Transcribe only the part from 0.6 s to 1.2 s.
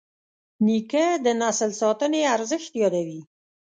نیکه